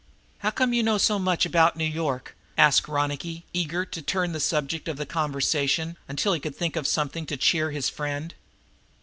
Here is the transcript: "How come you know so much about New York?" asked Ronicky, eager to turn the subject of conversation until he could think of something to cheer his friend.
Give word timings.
"How 0.39 0.49
come 0.49 0.73
you 0.73 0.81
know 0.81 0.97
so 0.97 1.19
much 1.19 1.45
about 1.45 1.75
New 1.75 1.85
York?" 1.85 2.35
asked 2.57 2.87
Ronicky, 2.87 3.45
eager 3.53 3.85
to 3.85 4.01
turn 4.01 4.31
the 4.31 4.39
subject 4.39 4.87
of 4.87 5.07
conversation 5.07 5.95
until 6.07 6.33
he 6.33 6.39
could 6.39 6.55
think 6.55 6.75
of 6.75 6.87
something 6.87 7.27
to 7.27 7.37
cheer 7.37 7.69
his 7.69 7.87
friend. 7.87 8.33